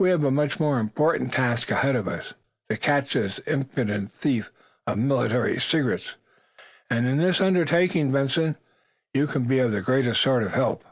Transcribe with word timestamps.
We 0.00 0.10
have 0.10 0.24
a 0.24 0.30
much 0.32 0.58
more 0.58 0.80
important 0.80 1.32
task 1.32 1.70
ahead 1.70 1.94
of 1.94 2.08
us 2.08 2.34
to 2.68 2.76
catch 2.76 3.12
this 3.14 3.38
impudent 3.46 4.10
thief 4.10 4.50
of 4.88 4.98
military 4.98 5.60
secrets! 5.60 6.16
And, 6.90 7.06
in 7.06 7.18
this 7.18 7.40
undertaking, 7.40 8.10
Benson, 8.10 8.56
you 9.14 9.28
can 9.28 9.44
be 9.44 9.60
of 9.60 9.70
the 9.70 9.80
greatest 9.80 10.20
sort 10.20 10.42
of 10.42 10.52
help!" 10.54 10.82